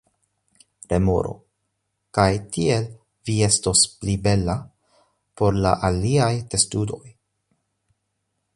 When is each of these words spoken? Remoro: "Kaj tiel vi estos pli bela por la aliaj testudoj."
Remoro: 0.91 1.33
"Kaj 2.17 2.25
tiel 2.55 2.87
vi 3.29 3.35
estos 3.49 3.83
pli 3.99 4.15
bela 4.29 4.55
por 5.43 5.61
la 5.67 5.75
aliaj 5.91 6.33
testudoj." 6.55 7.05